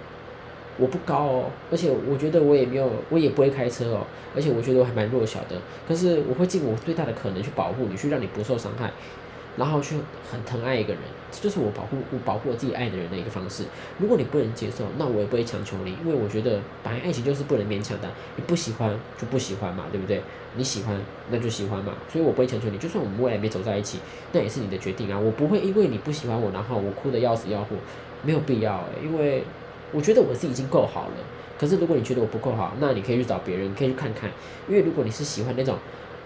[0.77, 5.57] 我不高哦，而且我觉得我也没有，我也不会开车哦，而且我觉得我还蛮弱小的。
[5.87, 8.91] 可是我会尽我最大的可能去保护你，去让你不受伤害，
[9.57, 9.97] 然后去
[10.31, 13.63] 很疼爱一个人，这就是我保护我保护我自己爱的人的一个方式。
[13.99, 18.07] 如果你不能接受，那我也不会强求你，因为我觉得本来爱情就是不能勉强的，
[18.37, 20.21] 你不喜欢就不喜欢嘛，对不对？
[20.55, 22.77] 你喜欢那就喜欢嘛，所以我不会强求你。
[22.77, 23.99] 就算我们未来没走在一起，
[24.31, 27.75] 那也是你的决定啊，我不会因为你不喜欢我，然后我哭得要死要活，
[28.23, 29.43] 没有必要，因为。
[29.91, 31.15] 我觉得我是已经够好了，
[31.59, 34.29] 可是如果你觉得我不够好，那你可以去找别人，可以去看看。
[34.67, 35.77] 因为如果你是喜欢那种，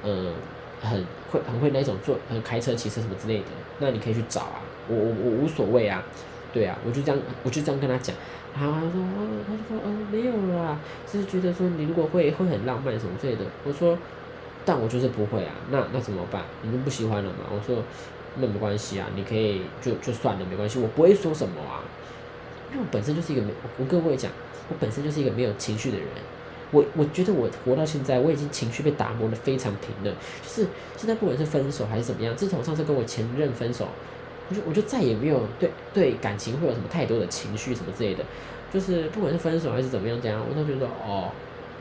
[0.04, 0.34] 嗯，
[0.82, 3.46] 很会很会那种做，开车、骑车什么之类的，
[3.80, 4.62] 那你可以去找啊。
[4.88, 6.04] 我我我无所谓啊，
[6.54, 8.16] 对啊，我就这样，我就这样跟他讲。
[8.54, 9.04] 然后他说，
[9.48, 13.44] 他就说，嗯，没有啦，只是觉得说你如果会会很浪漫什么之类的。
[13.66, 13.98] 我说，
[14.64, 16.44] 但我就是不会啊，那那怎么办？
[16.62, 17.50] 你们不喜欢了嘛？
[17.52, 17.84] 我说，
[18.36, 21.82] 那没关系啊，你可以就就算了，没关系，我不会说什么啊。
[22.76, 24.30] 因为我本身就是一个没，我跟各位讲，
[24.68, 26.06] 我本身就是一个没有情绪的人。
[26.72, 30.14] 我我觉得我活到现在，我已经情绪被打磨的非常平了。
[30.44, 33.88] 就是现在不管是分手还是怎么样，自从上次跟我前任分手，
[34.50, 38.26] 我就我就再也没有对对感情会有什么太多的情绪什么之类的。
[38.74, 41.30] 就是不管是分手还是怎么样这样，我都觉得哦，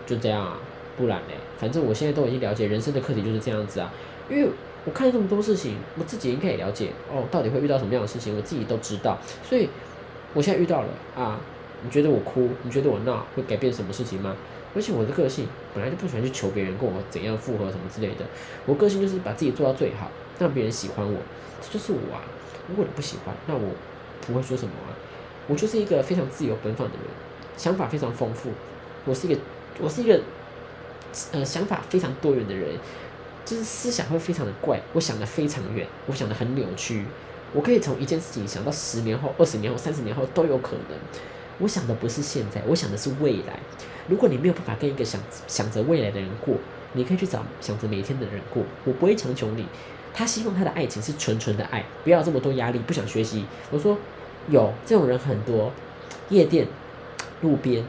[0.07, 0.59] 就这样啊，
[0.97, 3.93] 不然嘞，反正我现在都已经了解人生的课题就是这样子啊。
[4.31, 4.49] 因为
[4.85, 9.69] 我看了这么多事情，我自己应该也了解哦，到底会遇到什么样的事情，我自己都知道，所以。
[10.35, 11.41] 我现在遇到了啊，
[11.83, 14.37] 你觉得我哭，你觉得我闹会改变什么事情吗？
[14.77, 18.25] 而且我的个性本来就不喜欢去求别人跟我怎样复合什么之类的，
[18.67, 21.21] 我个性就是把自己做到最好，让别人喜欢我，
[21.63, 22.21] 这就是我啊。
[22.69, 23.71] 如果你不喜欢，那我
[24.27, 24.91] 不会说什么啊。
[25.47, 27.05] 我就是一个非常自由奔放的人，
[27.57, 28.51] 想法非常丰富。
[29.05, 29.41] 我是一个，
[29.79, 30.21] 我是一个，
[31.31, 32.71] 呃，想法非常多元的人，
[33.45, 37.05] 就是思想会非常的怪，我想的非常远，我想的很扭曲。
[37.55, 40.99] 我可以从一件事情想到十年后、二十年后、三十年后都有可能。
[41.61, 43.59] 我想的不是现在，我想的是未来。
[44.09, 46.57] 如果你没有办法跟一个想想着未来的人过，
[46.95, 48.63] 你可以去找想着每天的人过。
[48.85, 49.65] 我不会强求你。
[50.13, 53.45] 他希望他的爱情是纯纯的爱，不要这么多压力，不想学习。
[53.71, 53.97] 我说
[54.49, 55.73] 有这种人很多，
[56.31, 56.67] 夜店、
[57.43, 57.85] 路边、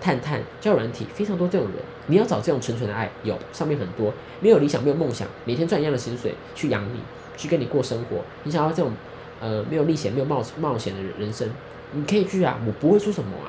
[0.00, 1.76] 探探、交软体，非常多这种人。
[2.06, 4.12] 你要找这种纯纯的爱，有上面很多。
[4.40, 7.00] 没有理想，没有梦想，每天赚一样的薪水去养你。
[7.38, 8.92] 去跟你过生活，你想要这种，
[9.40, 11.48] 呃，没有历险、没有冒冒险的人生，
[11.92, 13.48] 你可以去啊，我不会说什么啊，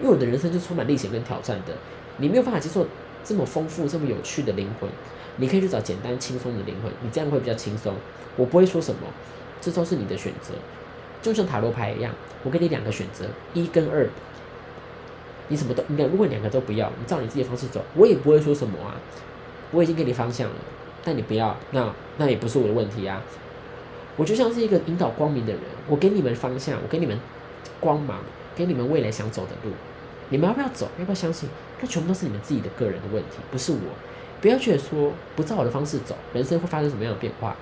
[0.00, 1.74] 因为我的人生就充满历险跟挑战的。
[2.16, 2.86] 你没有办法接受
[3.22, 4.88] 这么丰富、这么有趣的灵魂，
[5.36, 7.94] 你可以去找简单轻松的灵魂，你这样会比较轻松。
[8.36, 9.00] 我不会说什么，
[9.60, 10.54] 这都是你的选择，
[11.20, 14.08] 就像塔罗牌一样，我给你两个选择，一跟二，
[15.48, 18.96] 你什么都，你如果两个都不要，你照你自己的方式走，我也不会说什么啊，
[19.72, 20.56] 我已经给你方向了。
[21.06, 23.22] 但你不要，那那也不是我的问题啊。
[24.16, 27.16] 我就像是一个引导光明的人，我给你们方向，我给你们
[27.78, 28.18] 光芒，
[28.56, 29.72] 给你们未来想走的路。
[30.30, 30.88] 你们要不要走？
[30.98, 31.48] 要不要相信？
[31.80, 33.78] 那全部都是你们自己的个人的问题，不是我。
[34.40, 37.54] 不要觉得说不照我的方式走，人生会发生什么样的变化？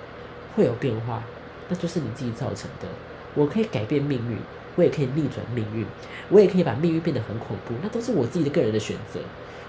[0.56, 1.22] 会有变化，
[1.68, 2.88] 那就是你自己造成的。
[3.34, 4.38] 我可以改变命运，
[4.76, 5.84] 我也可以逆转命运，
[6.30, 9.20] 我也可以把命运变得很恐怖，那都是我自己的个人的选择。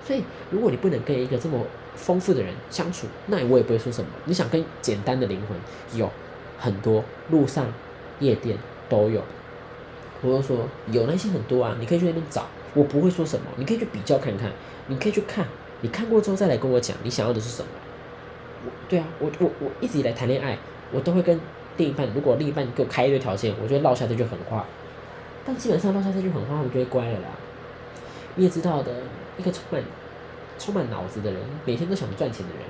[0.06, 1.60] 所以，如果你不能跟一个这么
[1.96, 4.08] 丰富的人相处，那我也不会说什么。
[4.26, 5.58] 你想跟简单的灵魂，
[6.00, 6.08] 有
[6.60, 7.66] 很多路上、
[8.20, 8.56] 夜店
[8.88, 9.20] 都有。
[10.22, 10.58] 我就说
[10.92, 12.46] 有那些很多啊，你可以去那边找。
[12.76, 14.52] 我不会说什么，你可以去比较看看，
[14.86, 15.44] 你可以去看，
[15.82, 17.68] 你看过之后再来跟我讲你想要的是什么。
[18.64, 20.56] 我，对啊，我我我一直以来谈恋爱，
[20.92, 21.40] 我都会跟
[21.78, 24.68] 另一半，如果另一半给我开一堆条件，我就会落下这句狠话。
[25.44, 27.30] 但基本上落下这句狠话，我就会乖了啦。
[28.36, 28.92] 你也知道的。
[29.38, 29.84] 一个充满
[30.58, 32.64] 充满脑子的人，每天都想赚钱的人，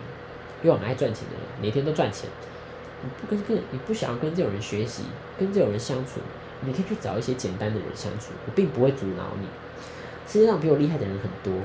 [0.63, 2.29] 又很爱赚钱的人，每天都赚钱。
[3.03, 5.03] 你不跟跟你不想要跟这种人学习，
[5.37, 6.19] 跟这种人相处，
[6.61, 9.47] 你可以去找一些简单的人相处，我并不会阻挠你。
[10.27, 11.61] 世界上比我厉害的人很多，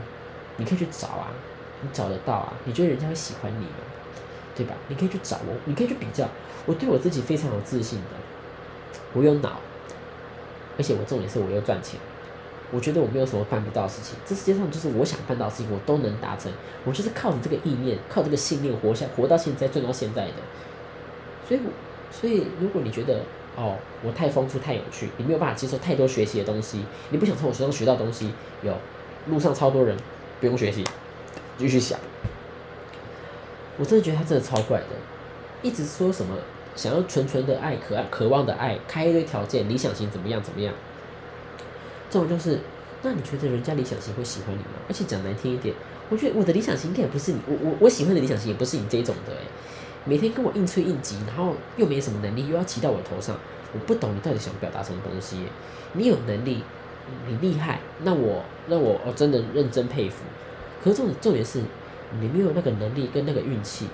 [0.56, 1.32] 你可以去找啊，
[1.80, 2.52] 你找得到啊？
[2.64, 3.76] 你觉得人家会喜欢你吗？
[4.54, 4.74] 对吧？
[4.88, 6.28] 你可以去找我，你可以去比较。
[6.66, 8.16] 我对我自己非常有自信的，
[9.14, 9.60] 我有脑，
[10.76, 11.98] 而且我重点是我又赚钱。
[12.72, 16.50] 我觉得我没有什么办不到的事情，这世界上就是我想办到的事情，我都能达成。
[16.84, 20.34] 我就是靠着这个意念，靠这个信念活下，活到现在，赚到现在的。
[21.48, 21.60] 所以，
[22.12, 23.20] 所以如果你觉得
[23.56, 28.72] 哦，我太丰富、太有趣，你没有办法接受太多学习的东西，你不想从我身上学到东西，有
[29.28, 29.96] 路上超多人
[30.40, 30.84] 不用学习，
[31.58, 31.98] 继续想。
[33.78, 34.86] 我真的觉得他真的超怪的，
[35.62, 36.36] 一直说什么
[36.76, 40.72] 想要纯纯的爱、可爱、渴望的爱，开一堆条件，理想型怎么样怎么样。
[42.10, 42.58] 这种就是，
[43.02, 44.82] 那你觉得人家理想型会喜欢你吗？
[44.88, 45.72] 而且讲难听一点，
[46.08, 49.38] 我觉得我的理想型应该也不是你，我我我喜欢的理想型也不是你这种的诶，
[50.04, 53.38] 每天跟我硬吹硬挤，然后又没什么能力，又要骑到我头上，
[53.72, 55.36] 我不懂你到底想表达什么东西。
[55.92, 56.64] 你有能力，
[57.28, 60.24] 你厉害，那我那我我真的认真佩服。
[60.82, 61.60] 可是重点重点是，
[62.20, 63.86] 你没有那个能力跟那个运气，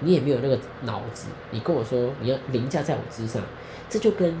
[0.00, 3.42] 你也没有那个脑子，你跟我说你要凌驾在我之上，
[3.90, 4.34] 这就跟。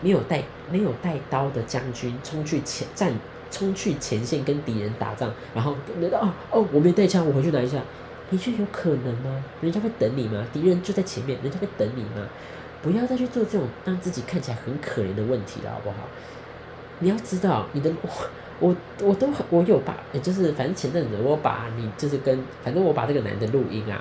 [0.00, 3.12] 没有带没有带刀的将军冲去前战，
[3.50, 5.72] 冲去前线跟敌人打仗，然后
[6.12, 7.80] 哦哦，我没带枪，我回去拿一下，
[8.30, 9.44] 你觉得有可能吗？
[9.60, 10.46] 人家会等你吗？
[10.52, 12.26] 敌人就在前面，人家会等你吗？
[12.82, 15.96] 不要再去做这种让自己看起来很可怜的问题了，好不好？
[16.98, 18.10] 你要知道，你的我
[18.60, 24.00] 我我都我有把，就是反正前阵子我把你就是跟反正我把这个男的录音啊。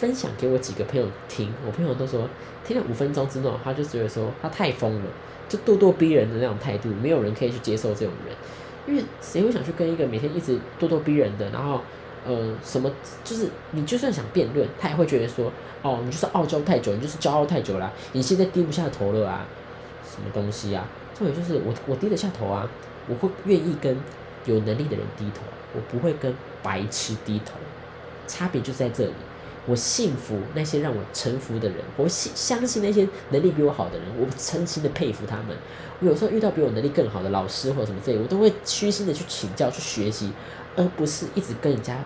[0.00, 2.26] 分享给我几个朋友听，我朋友都说
[2.64, 5.10] 听了五分钟之后，他就觉得说他太疯了，
[5.46, 8.34] 就咄咄逼人的那种态度，没有人可以去接受这种人，
[8.86, 11.82] 因为谁会想去跟一个每天一直咄咄逼人的，然后
[12.26, 12.90] 呃什么，
[13.22, 19.46] 就是你就算想辩论，他也会觉得说哦，你就是傲娇太久，你就是骄傲太久了，你现在低不下头了啊，
[20.02, 20.88] 什么东西啊？
[21.14, 22.66] 重点就是我我低得下头啊，
[23.06, 23.94] 我会愿意跟
[24.46, 25.42] 有能力的人低头，
[25.74, 27.52] 我不会跟白痴低头，
[28.26, 29.12] 差别就在这里。
[29.66, 35.56] 我信服那些让我臣服的人，我信相信那些能力比我好的人，我诚心的佩服他们。
[36.00, 40.32] 我有时候遇到比我能力更好的老师或者什么这类，我都会虚心的去请教、去学习，
[40.74, 42.02] 而不是一直跟人家，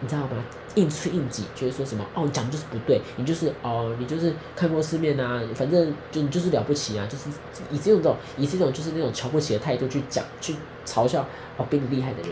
[0.00, 0.44] 你知道吗？
[0.74, 7.30] 硬吹硬挤，觉得说什么哦，你讲就是不对，你就是哦，你就是看过世面啊，反正就你就是了不起啊，就是
[7.70, 10.54] 以这种以这种就是那种瞧不起的态度去讲、去
[10.84, 12.30] 嘲笑哦比你厉害的人。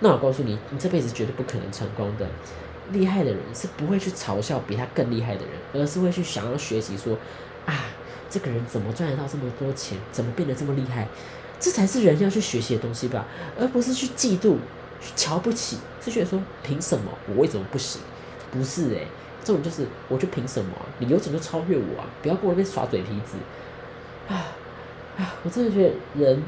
[0.00, 2.26] 那我告诉你，你这辈子绝对不可能成功的。
[2.92, 7.16] 厉害的人是不会去嘲笑比他更厉害的人，而是会去想要学习说，
[7.66, 7.86] 啊，
[8.28, 11.08] 这个人怎么赚得到这么多钱，怎么变得这么厉害，
[11.58, 13.26] 这才是人要去学习的东西吧，
[13.58, 14.56] 而不是去嫉妒、
[15.00, 18.02] 去瞧不起，是觉得说凭什么我为什么不行？
[18.50, 19.06] 不是诶，
[19.42, 20.72] 这种就是我就凭什么？
[20.98, 22.06] 你有种就超越我啊！
[22.22, 23.36] 不要跟我那边耍嘴皮子
[24.28, 24.52] 啊
[25.16, 25.34] 啊！
[25.42, 26.42] 我真的觉得人。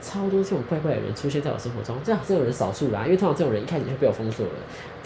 [0.00, 4.52] 超多这种怪怪的人出现在我生活中，这样这种人少数啦，因为通常这种人一开始就被我封锁了。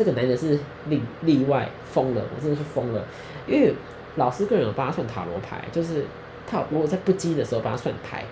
[0.03, 3.05] 这个男的是例例外，疯了，我真的是疯了。
[3.47, 3.73] 因为
[4.17, 6.05] 老师个人有帮他算塔罗牌，就是
[6.45, 8.25] 他我在不经意的时候帮他算牌，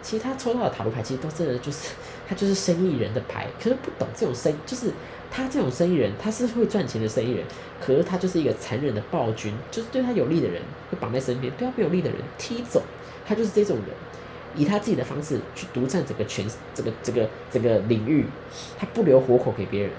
[0.00, 1.90] 其实他抽到的塔罗牌其实都真的就是
[2.26, 4.90] 他就是生意人的牌，可是不懂这种生意，就是
[5.30, 7.44] 他这种生意人，他是会赚钱的生意人，
[7.78, 12.82] 可是他就是一个残忍的暴君，就是对他有利的人会绑在身边，对他不有利的人踢走，
[13.26, 13.88] 他就是这种人。
[14.56, 18.24] 以他自己的方式去独占整个全这个这个这个领域，
[18.78, 19.90] 他不留活口给别人，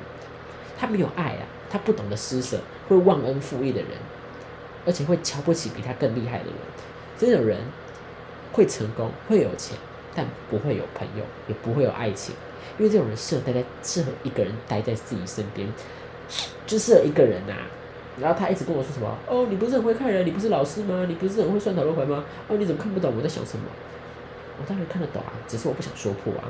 [0.79, 3.89] 他没有爱啊，他不懂得施舍，会忘恩负义的人，
[4.85, 6.53] 而且会瞧不起比他更厉害的人，
[7.17, 7.57] 这种人
[8.53, 9.77] 会成功，会有钱，
[10.15, 12.33] 但不会有朋友，也不会有爱情，
[12.77, 15.67] 因为这种人适合待在适合一个人待在自己身边，
[16.65, 17.53] 就适合一个人呐。
[18.21, 19.17] 然后他一直跟我说什么？
[19.27, 21.05] 哦，你不是很会看人，你不是老师吗？
[21.07, 22.25] 你不是很会算塔罗牌吗？
[22.47, 23.65] 哦，你怎么看不懂我在想什么？
[24.59, 26.43] 我当然看得懂啊，只是我不想说破啊，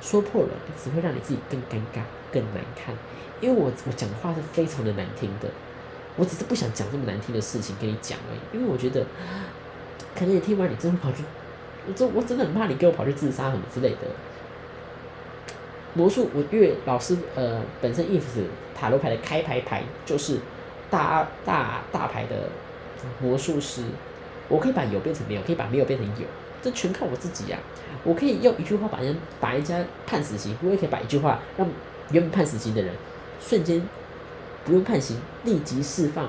[0.00, 0.48] 说破了
[0.82, 2.94] 只会让你自己更尴尬、更难看。
[3.40, 5.48] 因为我我讲的话是非常的难听的，
[6.16, 8.56] 我只是不想讲这么难听的事情跟你讲而已。
[8.56, 9.06] 因为我觉得，
[10.14, 11.22] 可能你听完你真的跑去，
[11.86, 13.98] 我真我真的很怕你给我跑去自杀什么之类的。
[15.94, 18.22] 魔术，我因为老师呃本身 if
[18.74, 20.38] 塔罗牌的开牌牌就是
[20.90, 22.48] 大大大牌的
[23.20, 23.82] 魔术师，
[24.48, 26.26] 我可以把有变成没有，可以把没有变成有。
[26.62, 27.58] 这全靠我自己呀！
[28.04, 31.68] 我可以用一句话把人把人家判死刑，我也可以把一句话让
[32.10, 32.94] 原本判死刑的人
[33.40, 33.82] 瞬间
[34.64, 36.28] 不用判刑，立即释放。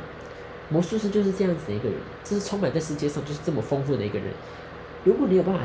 [0.70, 4.28] 魔术师就是这样子的一个人，这是充满在世界上就是这么丰富的一个人。
[5.04, 5.62] 如果你有办法，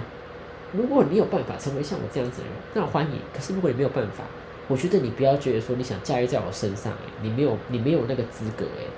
[0.72, 3.18] 如果你有办法成为像我这样子的人，那欢迎。
[3.34, 4.24] 可是如果你没有办法，
[4.66, 8.88] 我觉得你不要觉得说你想驾驭在我身上，你没有你没有那个资格，诶，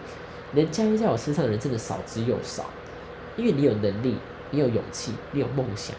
[0.53, 2.67] 能驾驭在我身上的人真的少之又少，
[3.37, 4.17] 因为你有能力。
[4.51, 5.95] 你有勇气，你有梦想，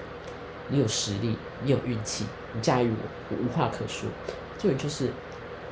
[0.69, 4.09] 你有实力，你有运气，你驾驭我，我无话可说。
[4.57, 5.09] 重点就是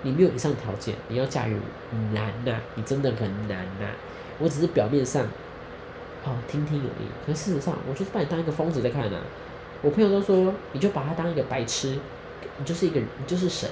[0.03, 3.88] 你没有以上条件，你要驾驭我难呐，你真的很难呐。
[4.38, 5.23] 我只是表面上
[6.25, 9.17] 哦听听而已，可事实上我就是把你当一个疯子在看呐。
[9.81, 11.97] 我朋友都说，你就把他当一个白痴，
[12.57, 13.69] 你就是一个，你就是神，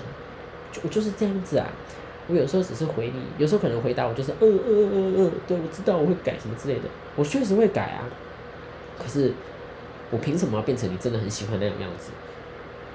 [0.72, 1.68] 就我就是这样子啊。
[2.28, 6.84] 我有时候只是回你，有时候可能回答我就是呃呃呃呃，对我知道我会改什么之类的，
[7.16, 8.06] 我确实会改啊。
[8.98, 9.34] 可是
[10.10, 12.12] 我凭什么要变成你真的很喜欢那种样子？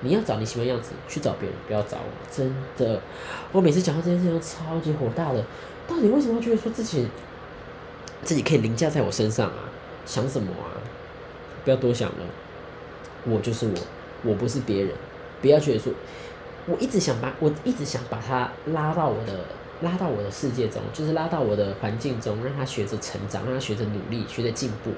[0.00, 2.12] 你要找你喜欢样子去找别人，不要找我。
[2.30, 3.00] 真的，
[3.52, 5.44] 我每次讲到这件事情都超级火大的。
[5.86, 7.08] 到底为什么要觉得说自己
[8.22, 9.68] 自己可以凌驾在我身上啊？
[10.06, 10.78] 想什么啊？
[11.64, 12.24] 不要多想了，
[13.24, 13.74] 我就是我，
[14.30, 14.92] 我不是别人。
[15.40, 15.92] 不要觉得说。
[16.70, 19.32] 我一直想把，我一直想把他拉到我的，
[19.80, 24.90] 拉到我的世界中，就是拉到我的环境中，让他学着成长，让他学着努力，学着进步。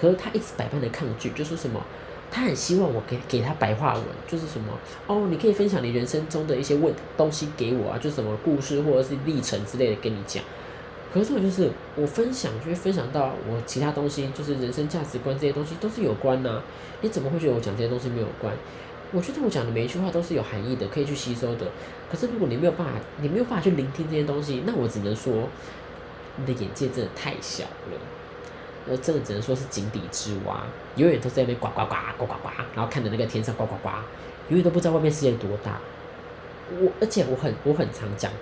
[0.00, 1.80] 可是他一直百般的抗拒，就说什么，
[2.30, 4.72] 他很希望我给给他白话文，就是什么，
[5.06, 10.42] 哦，你可以分享你人生中的一些问东西给我啊，就什么故事或者是历程之类的跟你讲。
[11.12, 16.62] 可是我就是我分享就会分享到我其他东西，就是人生价值观这些东西都是有关呢。
[17.00, 18.52] 你怎么会觉得我讲这些东西没有关？
[19.12, 21.64] 我觉得我讲的每一句话都是有含义的，可以去吸收的。
[22.10, 25.48] 可是如果你没有办法，你没有办法去聆听这些东西，那我只能说，
[26.36, 28.15] 你的眼界真的太小了。
[28.88, 30.64] 呃，真的只能说是井底之蛙，
[30.96, 33.88] 永远都在那边呱呱呱呱呱呱，然后看着那个天上呱呱呱，
[34.48, 35.78] 永远都不知道外面世界多大。
[36.80, 38.32] 我而且我很我很常讲，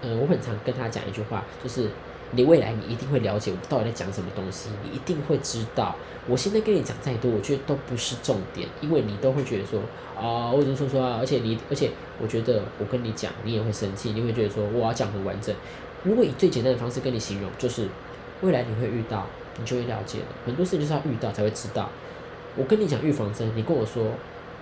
[0.00, 1.88] 呃，我很常跟他讲一句话，就是。
[2.34, 5.94] 你未来你一定会了解我到底在讲什么东西，你一定会知道。
[6.26, 9.82] 我现在跟你讲再多，我觉得都不是重点，因为你都会觉得说
[10.16, 15.54] 啊，我只能说说啊，而且你，而且我觉得我跟你讲，你也会生气，你会觉得说我要讲很完整。
[16.04, 17.86] 如果以最简单的方式跟你形容，就是
[18.40, 19.26] 未来你会遇到，
[19.58, 20.26] 你就会了解了。
[20.46, 21.88] 很多事情就是要遇到才会知道。
[22.56, 24.04] 我跟你讲预防针，你跟我说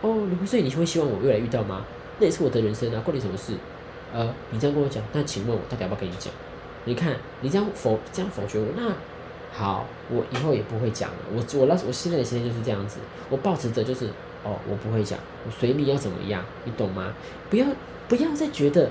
[0.01, 1.85] 哦，你会所以你会希望我未来遇到吗？
[2.19, 3.55] 那也是我的人生啊，关你什么事？
[4.13, 6.33] 呃，你这样跟我讲，那请问我到底要不要跟你讲？
[6.85, 8.93] 你看，你这样否这样否决我，那
[9.53, 11.17] 好，我以后也不会讲了。
[11.33, 12.99] 我我那我现在的心态就是这样子，
[13.29, 14.07] 我保持着就是
[14.45, 17.13] 哦，我不会讲，我随你要怎么样，你懂吗？
[17.51, 17.67] 不要
[18.09, 18.91] 不要再觉得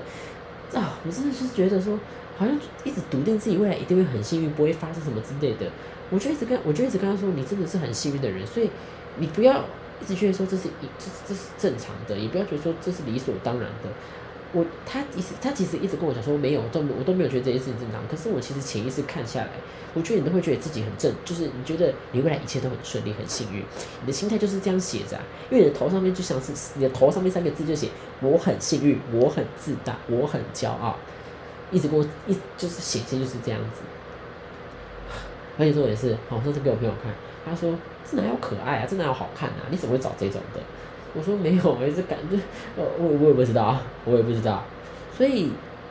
[0.74, 1.98] 啊，我真的是觉得说，
[2.40, 5.70] 好像一直笃定自己未来一定会很幸运，不会发生什么之类的。
[6.08, 8.70] 我就一直跟我就一直跟他说，你真的是很幸运的人，所以
[9.18, 9.62] 你不要
[10.00, 13.90] 一直觉得说这是一这这是正常的，也不要觉得说这是理所当然的。
[14.52, 18.00] 我他一直他其实一直跟我讲说没有，都我都没有觉得这件事情正常。
[18.08, 19.50] 可是我其实潜意识看下来，
[19.92, 23.62] 我觉得你都会觉得自己很正，就是你觉得你未来一切都很顺利、很幸运。
[24.00, 30.96] 你的心态就是这样写着，因为你的头上面就像是你的头上面三个字就写我很幸运，我很自大，我很骄傲，
[31.70, 33.82] 一直给我一就是显现就是这样子。
[35.58, 37.12] 而且说也是，我上次给我朋友看，
[37.44, 37.74] 他说
[38.10, 39.68] 这哪有可爱啊，这哪有好看啊？
[39.70, 40.60] 你怎么会找这种的？
[41.12, 42.36] 我说没有，我一直感觉，
[42.76, 44.62] 呃，我我也不知道，我也不知道，
[45.16, 45.50] 所以，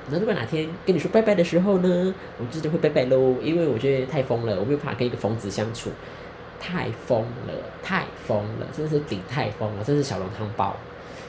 [0.10, 5.92] 那如果哪天跟你说拜拜的时候呢，我真的会拜拜喽，因为我觉得太疯了，我没有办法跟一个疯子相处，
[6.60, 10.76] 太疯了，太疯了，真的是顶太疯了，真是小笼汤包，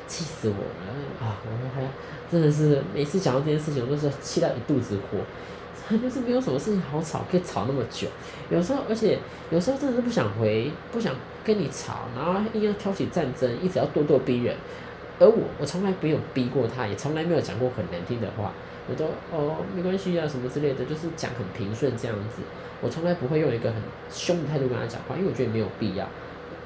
[0.07, 1.39] 气死我了啊！
[1.45, 1.83] 我说还
[2.31, 5.19] 真的是每次讲到这件事情，我都是气到一肚子火。
[5.91, 8.07] 就是没有什么事情好吵，可以吵那么久。
[8.49, 9.19] 有时候，而且
[9.51, 14.55] 有时候真的是不想回，不想跟你吵，然后硬要挑起战争，一直要咄咄逼人。
[15.19, 18.53] 而我，我从来没有逼过他，也从来没有讲过很难听的话。
[18.89, 22.43] 我都哦，没关系啊，什么之类的，就是讲很平顺这样子。
[22.81, 26.09] 我从来不会用一个很凶的态度跟他讲话，因为我觉得没有必要。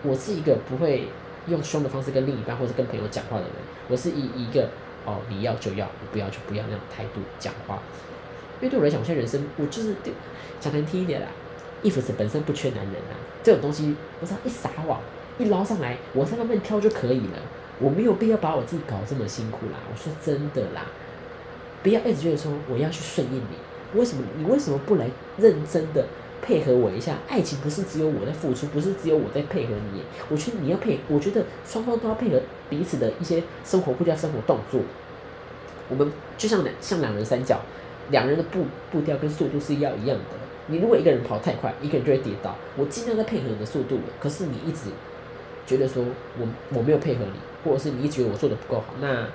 [0.02, 1.08] 我是一个不会
[1.46, 3.52] 用凶的方式跟另一半或者跟朋友讲话的人。
[3.88, 4.68] 我是以一个
[5.04, 7.82] 哦，你要就要，你不要就不要那种态度讲话。
[8.60, 9.94] 因为对我来讲，我现在人生，我就是
[10.60, 11.26] 讲难听一点啦，
[11.82, 15.00] 衣服是本身不缺男人啊，这种东西，我只要一撒网，
[15.38, 17.38] 一捞上来，我在那边挑就可以了，
[17.78, 19.78] 我没有必要把我自己搞这么辛苦啦。
[19.92, 20.86] 我说真的啦，
[21.82, 24.22] 不要一直觉得说我要去顺应你，为什么？
[24.38, 26.06] 你为什么不来认真的
[26.44, 27.16] 配合我一下？
[27.26, 34.80] 爱情不是只有我在付出，不是只有我在配合你，我觉得你要配，我觉得双方都要配合彼此的一些生活步调、生活动作。
[35.88, 37.60] 我们就像两像两人三角。
[38.10, 40.24] 两人的步步调跟速度是要一样的。
[40.66, 42.54] 你如果一个人跑太快，一个人就会跌倒。
[42.76, 44.90] 我尽量在配合你的速度，可是你一直
[45.66, 46.04] 觉得说
[46.38, 49.26] 我我没有配合你，或者是你一直觉得我做的不够好，那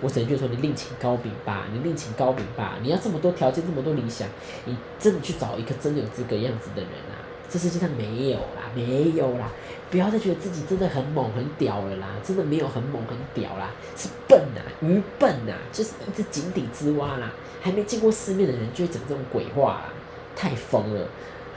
[0.00, 2.78] 我只能就说你另请高明吧，你另请高明吧。
[2.82, 4.28] 你要这么多条件，这么多理想，
[4.64, 7.20] 你真的去找一个真的有资格样子的人啊？
[7.48, 9.50] 这世界上没有啦，没有啦。
[9.90, 17.32] 不要再觉得自己真的很猛很屌了啦，真的没有很猛很屌啦，是笨呐，愚笨呐，就是一只井底之蛙啦。
[17.60, 19.92] 还没见过世面的人就会讲这种鬼话啦，
[20.36, 21.08] 太疯了，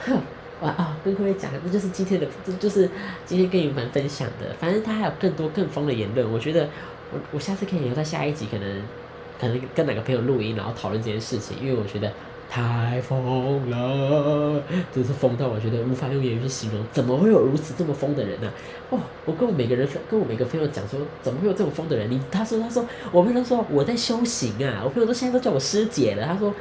[0.05, 0.17] 哼！
[0.61, 2.89] 哇啊，跟各位讲，这就是今天的，这就是
[3.25, 4.53] 今天跟你们分享的。
[4.59, 6.67] 反正他还有更多更疯的言论，我觉得
[7.13, 8.81] 我我下次可以留在下一集，可能
[9.39, 12.11] 可能跟哪个朋友录音，然后讨论这件事情，因为我觉得
[12.49, 14.61] 太疯了，
[14.93, 16.83] 真是疯到我觉得无法用言语去形容。
[16.91, 18.51] 怎么会有如此这么疯的人呢？
[18.89, 18.99] 哦！
[19.25, 22.09] 我跟我每个人跟我每个朋友讲说，怎么会有这种疯的人？
[22.11, 26.25] 你他说他说，我朋友说我在修行啊，我朋友说现在都叫我师姐了。
[26.25, 26.53] 他说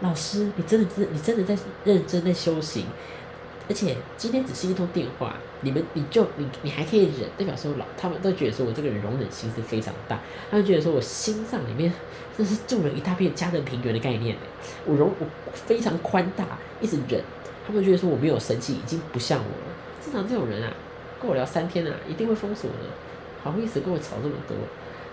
[0.00, 2.86] 老师，你真的真你真的在认真在修行。
[3.68, 10.18] 而且今天只是一通电话，你们你就你你还可以忍，代表说老他们都觉得说我这个人容忍心是非常大，
[10.50, 11.92] 他们觉得说我心脏里面
[12.36, 14.36] 这是住了一大片家人平原的概念
[14.86, 17.20] 我容我非常宽大，一直忍，
[17.66, 19.74] 他们觉得说我没有生气，已经不像我了。
[20.02, 20.72] 正常这种人啊，
[21.20, 22.86] 跟我聊三天啊，一定会封锁的，
[23.42, 24.56] 好意思跟我吵这么多，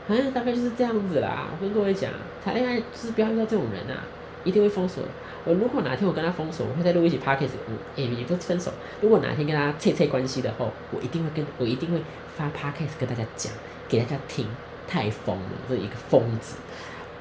[0.08, 1.50] 反正大概就是这样子啦。
[1.52, 2.12] 我跟各位讲，
[2.44, 4.04] 谈恋爱就是不要遇到这种人啊，
[4.46, 5.04] 一定会封锁。
[5.48, 7.52] 我如果哪天我跟他分手，我会再录一起 podcast，
[7.96, 8.72] 也也不分手。
[9.02, 12.02] 如果哪天跟他切切关系的话，我一定会跟我一定会
[12.36, 13.54] 发 p o c a s t 跟大家讲，
[13.88, 14.46] 给大家听。
[14.90, 16.56] 太疯了，这一个疯子，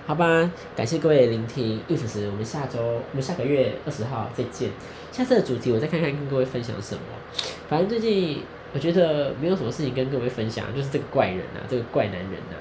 [0.07, 0.49] 好吧？
[0.77, 4.71] 感谢各位聆听 if 时，我们下周我们下个月二十号再见。
[5.11, 7.01] 下次的主题我再看看跟各位分享什么。
[7.69, 8.41] 反正最近
[8.73, 12.55] 我觉得没有什么事情跟各位分享，就是这个怪人啊，这个怪男人啊。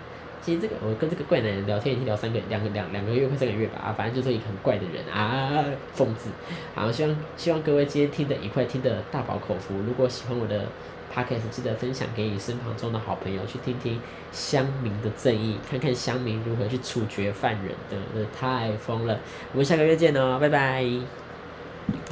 [0.45, 6.29] 其实这个我跟这个怪男人聊天已经聊三个两个两两个月快三个月吧啊，反正就是一个很怪的人啊，疯子。
[6.75, 9.73] 好，希望希望各位今天听的愉快听的大饱口福。
[9.87, 10.67] 如果喜欢我的
[11.11, 13.99] podcast，记得分享给你身旁中的好朋友去听听
[14.31, 19.19] 乡民的正义，看看乡民如何去处决犯人的，太疯了。
[19.51, 20.85] 我们下个月见哦，拜拜。